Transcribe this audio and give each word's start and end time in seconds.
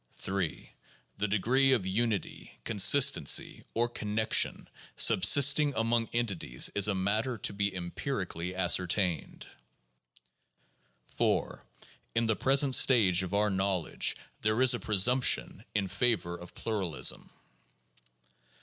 3. 0.13 0.71
The 1.19 1.27
degree 1.27 1.73
of 1.73 1.85
unity, 1.85 2.53
consistency, 2.63 3.63
or 3.75 3.87
connection 3.87 4.67
subsisting 4.95 5.75
among 5.75 6.09
entities 6.11 6.71
is 6.73 6.87
a 6.87 6.95
matter 6.95 7.37
to 7.37 7.53
be 7.53 7.75
empirically 7.75 8.55
ascertained. 8.55 9.45
4. 11.17 11.63
In 12.15 12.25
the 12.25 12.35
present 12.35 12.73
stage 12.73 13.21
of 13.21 13.35
our 13.35 13.51
knowledge 13.51 14.17
there 14.41 14.59
is 14.63 14.73
a 14.73 14.79
presumption 14.79 15.63
in 15.75 15.87
favor 15.87 16.35
of 16.35 16.55
pluralism. 16.55 17.29